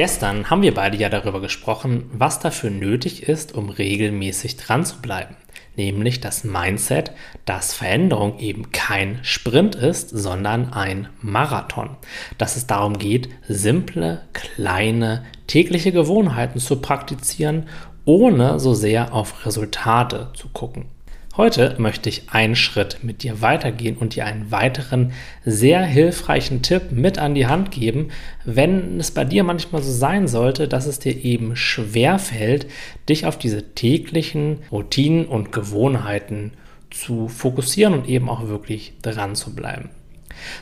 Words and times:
Gestern 0.00 0.48
haben 0.48 0.62
wir 0.62 0.72
beide 0.72 0.96
ja 0.96 1.10
darüber 1.10 1.42
gesprochen, 1.42 2.08
was 2.10 2.38
dafür 2.38 2.70
nötig 2.70 3.24
ist, 3.24 3.54
um 3.54 3.68
regelmäßig 3.68 4.56
dran 4.56 4.86
zu 4.86 5.02
bleiben. 5.02 5.36
Nämlich 5.76 6.22
das 6.22 6.42
Mindset, 6.42 7.12
dass 7.44 7.74
Veränderung 7.74 8.38
eben 8.38 8.72
kein 8.72 9.18
Sprint 9.20 9.74
ist, 9.74 10.08
sondern 10.08 10.72
ein 10.72 11.10
Marathon. 11.20 11.98
Dass 12.38 12.56
es 12.56 12.66
darum 12.66 12.96
geht, 12.96 13.28
simple, 13.46 14.22
kleine, 14.32 15.26
tägliche 15.46 15.92
Gewohnheiten 15.92 16.60
zu 16.60 16.80
praktizieren, 16.80 17.68
ohne 18.06 18.58
so 18.58 18.72
sehr 18.72 19.12
auf 19.12 19.44
Resultate 19.44 20.30
zu 20.32 20.48
gucken. 20.48 20.86
Heute 21.36 21.76
möchte 21.78 22.08
ich 22.08 22.24
einen 22.30 22.56
Schritt 22.56 23.04
mit 23.04 23.22
dir 23.22 23.40
weitergehen 23.40 23.96
und 23.96 24.16
dir 24.16 24.26
einen 24.26 24.50
weiteren 24.50 25.12
sehr 25.44 25.80
hilfreichen 25.82 26.62
Tipp 26.62 26.90
mit 26.90 27.18
an 27.18 27.36
die 27.36 27.46
Hand 27.46 27.70
geben, 27.70 28.08
wenn 28.44 28.98
es 28.98 29.12
bei 29.12 29.24
dir 29.24 29.44
manchmal 29.44 29.80
so 29.80 29.92
sein 29.92 30.26
sollte, 30.26 30.66
dass 30.66 30.86
es 30.86 30.98
dir 30.98 31.24
eben 31.24 31.54
schwer 31.54 32.18
fällt, 32.18 32.66
dich 33.08 33.26
auf 33.26 33.38
diese 33.38 33.74
täglichen 33.74 34.58
Routinen 34.72 35.26
und 35.26 35.52
Gewohnheiten 35.52 36.52
zu 36.90 37.28
fokussieren 37.28 37.94
und 37.94 38.08
eben 38.08 38.28
auch 38.28 38.48
wirklich 38.48 38.94
dran 39.00 39.36
zu 39.36 39.54
bleiben. 39.54 39.90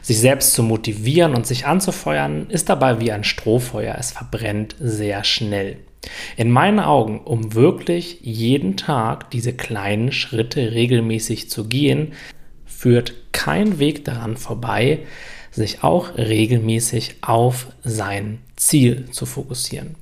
Sich 0.02 0.18
selbst 0.18 0.54
zu 0.54 0.62
motivieren 0.62 1.34
und 1.34 1.46
sich 1.46 1.66
anzufeuern 1.66 2.48
ist 2.50 2.68
dabei 2.68 3.00
wie 3.00 3.12
ein 3.12 3.24
Strohfeuer, 3.24 3.96
es 3.98 4.12
verbrennt 4.12 4.74
sehr 4.80 5.24
schnell. 5.24 5.78
In 6.36 6.50
meinen 6.50 6.80
Augen, 6.80 7.20
um 7.20 7.54
wirklich 7.54 8.20
jeden 8.22 8.76
Tag 8.76 9.30
diese 9.30 9.52
kleinen 9.52 10.12
Schritte 10.12 10.72
regelmäßig 10.72 11.50
zu 11.50 11.66
gehen, 11.66 12.12
führt 12.64 13.14
kein 13.32 13.78
Weg 13.78 14.04
daran 14.04 14.36
vorbei, 14.36 15.00
sich 15.58 15.84
auch 15.84 16.16
regelmäßig 16.16 17.16
auf 17.20 17.66
sein 17.84 18.38
Ziel 18.56 19.10
zu 19.10 19.26
fokussieren. 19.26 19.94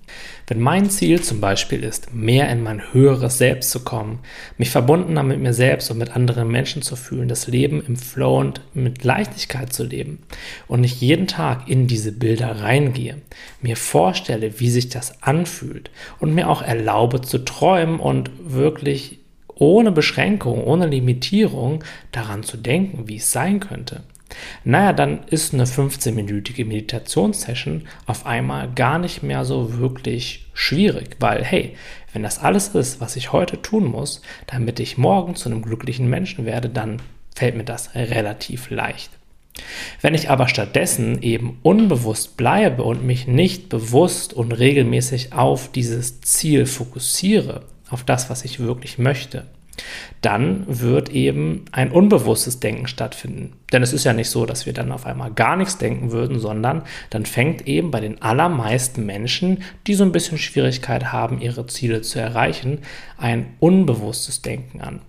Wenn 0.47 0.61
mein 0.61 0.89
Ziel 0.89 1.21
zum 1.21 1.41
Beispiel 1.41 1.83
ist, 1.83 2.15
mehr 2.15 2.49
in 2.51 2.63
mein 2.63 2.93
höheres 2.93 3.39
Selbst 3.39 3.71
zu 3.71 3.81
kommen, 3.81 4.21
mich 4.57 4.71
verbundener 4.71 5.23
mit 5.23 5.41
mir 5.41 5.53
selbst 5.53 5.91
und 5.91 5.99
mit 5.99 6.15
anderen 6.15 6.49
Menschen 6.49 6.83
zu 6.83 6.95
fühlen, 6.95 7.29
das 7.29 7.49
Leben 7.49 7.85
im 7.85 7.97
Flow 7.97 8.39
und 8.39 8.61
mit 8.73 9.05
Leichtigkeit 9.05 9.73
zu 9.73 9.85
leben 9.85 10.21
und 10.69 10.85
ich 10.85 11.01
jeden 11.01 11.27
Tag 11.27 11.69
in 11.69 11.87
diese 11.87 12.13
Bilder 12.13 12.61
reingehe, 12.61 13.17
mir 13.61 13.77
vorstelle, 13.77 14.61
wie 14.61 14.71
sich 14.71 14.89
das 14.89 15.23
anfühlt 15.23 15.91
und 16.21 16.35
mir 16.35 16.49
auch 16.49 16.63
erlaube 16.63 17.21
zu 17.21 17.39
träumen 17.39 17.99
und 17.99 18.31
wirklich 18.39 19.19
ohne 19.57 19.91
Beschränkung, 19.91 20.63
ohne 20.65 20.87
Limitierung 20.87 21.83
daran 22.13 22.43
zu 22.43 22.57
denken, 22.57 23.09
wie 23.09 23.17
es 23.17 23.33
sein 23.33 23.59
könnte, 23.59 24.03
naja, 24.65 24.93
dann 24.93 25.25
ist 25.29 25.55
eine 25.55 25.65
15-minütige 25.65 26.65
Meditationssession 26.65 27.87
auf 28.07 28.27
einmal 28.27 28.71
gar 28.75 28.99
nicht 28.99 29.23
mehr 29.23 29.45
so 29.45 29.79
wirklich 29.79 30.47
schwierig, 30.53 31.17
weil 31.21 31.45
hey, 31.45 31.77
wenn 32.13 32.23
das 32.23 32.39
alles 32.39 32.69
ist, 32.69 33.01
was 33.01 33.17
ich 33.17 33.33
heute 33.33 33.61
tun 33.63 33.85
muss, 33.85 34.23
damit 34.47 34.81
ich 34.81 34.99
morgen 34.99 35.37
zu 35.37 35.49
einem 35.49 35.63
glücklichen 35.63 36.09
Menschen 36.09 36.45
werde, 36.47 36.69
dann 36.69 37.01
fällt 37.35 37.57
mir 37.57 37.65
das 37.65 37.95
relativ 37.95 38.71
leicht. 38.71 39.11
Wenn 40.01 40.15
ich 40.15 40.31
aber 40.31 40.49
stattdessen 40.49 41.23
eben 41.23 41.59
unbewusst 41.63 42.37
bleibe 42.37 42.83
und 42.83 43.05
mich 43.05 43.27
nicht 43.27 43.69
bewusst 43.69 44.35
und 44.35 44.53
regelmäßig 44.53 45.33
auf 45.33 45.71
dieses 45.73 46.21
Ziel 46.21 46.67
fokussiere, 46.67 47.65
auf 47.89 48.05
das, 48.05 48.29
was 48.29 48.45
ich 48.45 48.61
wirklich 48.61 48.99
möchte, 48.99 49.47
dann 50.21 50.65
wird 50.67 51.11
eben 51.11 51.65
ein 51.73 51.91
unbewusstes 51.91 52.61
Denken 52.61 52.87
stattfinden. 52.87 53.53
Denn 53.73 53.83
es 53.83 53.93
ist 53.93 54.05
ja 54.05 54.13
nicht 54.13 54.31
so, 54.31 54.47
dass 54.47 54.67
wir 54.67 54.73
dann 54.73 54.93
auf 54.93 55.07
einmal 55.07 55.31
gar 55.33 55.57
nichts 55.57 55.79
denken 55.79 56.13
würden, 56.13 56.39
sondern 56.39 56.83
dann 57.11 57.27
fängt 57.27 57.67
eben 57.67 57.91
bei 57.91 58.01
den 58.01 58.23
allermeisten 58.23 59.07
Menschen, 59.07 59.63
die 59.87 59.95
so 59.95 60.05
ein 60.05 60.13
bisschen 60.13 60.39
Schwierigkeit 60.39 61.13
haben, 61.13 61.41
ihre 61.41 61.67
Ziele 61.67 62.03
zu 62.03 62.19
erreichen, 62.19 62.81
ein 63.19 63.55
unbewusstes 63.61 64.43
Denken 64.43 64.81
an. 64.81 65.01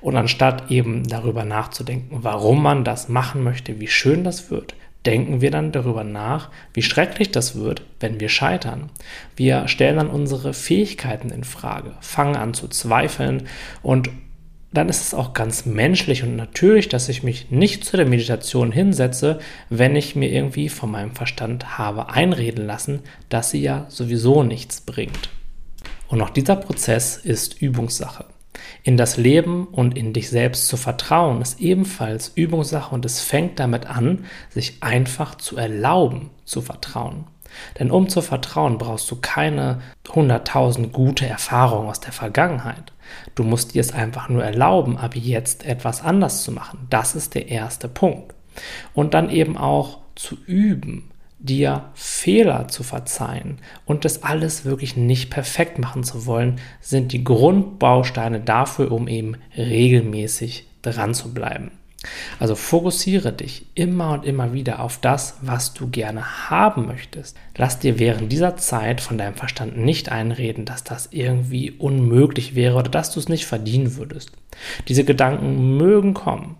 Und 0.00 0.16
anstatt 0.16 0.70
eben 0.70 1.08
darüber 1.08 1.44
nachzudenken, 1.44 2.18
warum 2.22 2.62
man 2.62 2.84
das 2.84 3.08
machen 3.08 3.42
möchte, 3.42 3.80
wie 3.80 3.88
schön 3.88 4.22
das 4.22 4.50
wird, 4.50 4.74
denken 5.06 5.40
wir 5.40 5.50
dann 5.50 5.72
darüber 5.72 6.04
nach, 6.04 6.50
wie 6.72 6.82
schrecklich 6.82 7.30
das 7.30 7.56
wird, 7.56 7.82
wenn 8.00 8.20
wir 8.20 8.28
scheitern. 8.28 8.90
Wir 9.36 9.68
stellen 9.68 9.96
dann 9.96 10.10
unsere 10.10 10.54
Fähigkeiten 10.54 11.30
in 11.30 11.44
Frage, 11.44 11.92
fangen 12.00 12.36
an 12.36 12.54
zu 12.54 12.68
zweifeln 12.68 13.46
und 13.82 14.10
dann 14.72 14.88
ist 14.88 15.02
es 15.02 15.14
auch 15.14 15.34
ganz 15.34 15.66
menschlich 15.66 16.24
und 16.24 16.34
natürlich, 16.34 16.88
dass 16.88 17.08
ich 17.08 17.22
mich 17.22 17.50
nicht 17.50 17.84
zu 17.84 17.96
der 17.96 18.06
Meditation 18.06 18.72
hinsetze, 18.72 19.38
wenn 19.70 19.94
ich 19.94 20.16
mir 20.16 20.32
irgendwie 20.32 20.68
von 20.68 20.90
meinem 20.90 21.12
Verstand 21.12 21.78
habe 21.78 22.10
einreden 22.10 22.66
lassen, 22.66 23.00
dass 23.28 23.50
sie 23.50 23.62
ja 23.62 23.86
sowieso 23.88 24.42
nichts 24.42 24.80
bringt. 24.80 25.30
Und 26.08 26.20
auch 26.22 26.30
dieser 26.30 26.56
Prozess 26.56 27.16
ist 27.16 27.62
Übungssache. 27.62 28.24
In 28.82 28.96
das 28.96 29.16
Leben 29.16 29.66
und 29.66 29.96
in 29.96 30.12
dich 30.12 30.30
selbst 30.30 30.68
zu 30.68 30.76
vertrauen 30.76 31.42
ist 31.42 31.60
ebenfalls 31.60 32.32
Übungssache 32.34 32.94
und 32.94 33.04
es 33.04 33.20
fängt 33.20 33.58
damit 33.58 33.86
an, 33.86 34.24
sich 34.50 34.82
einfach 34.82 35.36
zu 35.36 35.56
erlauben 35.56 36.30
zu 36.44 36.60
vertrauen. 36.60 37.26
Denn 37.78 37.90
um 37.90 38.08
zu 38.08 38.20
vertrauen, 38.20 38.78
brauchst 38.78 39.10
du 39.10 39.16
keine 39.16 39.80
hunderttausend 40.08 40.92
gute 40.92 41.26
Erfahrungen 41.26 41.88
aus 41.88 42.00
der 42.00 42.12
Vergangenheit. 42.12 42.92
Du 43.34 43.44
musst 43.44 43.74
dir 43.74 43.80
es 43.80 43.92
einfach 43.92 44.28
nur 44.28 44.44
erlauben, 44.44 44.98
ab 44.98 45.14
jetzt 45.14 45.64
etwas 45.64 46.02
anders 46.02 46.42
zu 46.42 46.52
machen. 46.52 46.86
Das 46.90 47.14
ist 47.14 47.34
der 47.34 47.48
erste 47.48 47.88
Punkt. 47.88 48.34
Und 48.92 49.14
dann 49.14 49.30
eben 49.30 49.56
auch 49.56 49.98
zu 50.14 50.36
üben, 50.46 51.10
dir 51.44 51.90
Fehler 51.94 52.68
zu 52.68 52.82
verzeihen 52.82 53.58
und 53.84 54.04
das 54.04 54.22
alles 54.22 54.64
wirklich 54.64 54.96
nicht 54.96 55.30
perfekt 55.30 55.78
machen 55.78 56.02
zu 56.02 56.26
wollen, 56.26 56.58
sind 56.80 57.12
die 57.12 57.22
Grundbausteine 57.22 58.40
dafür, 58.40 58.92
um 58.92 59.08
eben 59.08 59.36
regelmäßig 59.56 60.66
dran 60.82 61.14
zu 61.14 61.34
bleiben. 61.34 61.70
Also 62.38 62.54
fokussiere 62.54 63.32
dich 63.32 63.66
immer 63.74 64.12
und 64.12 64.24
immer 64.24 64.52
wieder 64.52 64.80
auf 64.80 64.98
das, 64.98 65.36
was 65.40 65.72
du 65.72 65.88
gerne 65.88 66.50
haben 66.50 66.86
möchtest. 66.86 67.36
Lass 67.56 67.78
dir 67.78 67.98
während 67.98 68.30
dieser 68.30 68.56
Zeit 68.56 69.00
von 69.00 69.16
deinem 69.16 69.34
Verstand 69.34 69.78
nicht 69.78 70.10
einreden, 70.10 70.64
dass 70.64 70.84
das 70.84 71.08
irgendwie 71.12 71.70
unmöglich 71.70 72.54
wäre 72.54 72.76
oder 72.76 72.90
dass 72.90 73.10
du 73.10 73.20
es 73.20 73.28
nicht 73.28 73.46
verdienen 73.46 73.96
würdest. 73.96 74.32
Diese 74.88 75.04
Gedanken 75.04 75.76
mögen 75.76 76.14
kommen, 76.14 76.56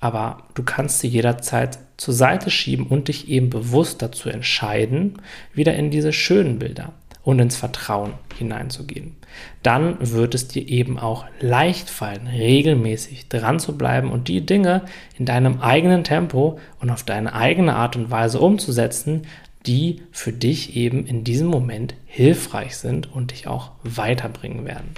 aber 0.00 0.44
du 0.54 0.62
kannst 0.62 1.00
sie 1.00 1.08
jederzeit 1.08 1.78
zur 1.98 2.14
Seite 2.14 2.50
schieben 2.50 2.86
und 2.86 3.08
dich 3.08 3.28
eben 3.28 3.50
bewusst 3.50 4.00
dazu 4.00 4.30
entscheiden, 4.30 5.20
wieder 5.52 5.74
in 5.74 5.90
diese 5.90 6.14
schönen 6.14 6.58
Bilder 6.58 6.94
und 7.24 7.40
ins 7.40 7.56
Vertrauen 7.56 8.14
hineinzugehen. 8.38 9.16
Dann 9.62 9.96
wird 10.00 10.34
es 10.34 10.48
dir 10.48 10.66
eben 10.66 10.98
auch 10.98 11.26
leicht 11.40 11.90
fallen, 11.90 12.26
regelmäßig 12.26 13.28
dran 13.28 13.58
zu 13.58 13.76
bleiben 13.76 14.10
und 14.10 14.28
die 14.28 14.46
Dinge 14.46 14.82
in 15.18 15.26
deinem 15.26 15.60
eigenen 15.60 16.04
Tempo 16.04 16.58
und 16.80 16.88
auf 16.88 17.02
deine 17.02 17.34
eigene 17.34 17.74
Art 17.74 17.96
und 17.96 18.10
Weise 18.10 18.40
umzusetzen, 18.40 19.26
die 19.66 20.02
für 20.12 20.32
dich 20.32 20.76
eben 20.76 21.04
in 21.04 21.24
diesem 21.24 21.48
Moment 21.48 21.94
hilfreich 22.06 22.76
sind 22.76 23.12
und 23.12 23.32
dich 23.32 23.46
auch 23.46 23.72
weiterbringen 23.82 24.64
werden. 24.64 24.94